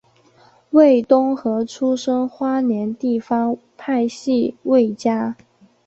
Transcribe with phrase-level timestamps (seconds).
[0.71, 5.35] 魏东河出身花莲地方派系魏家。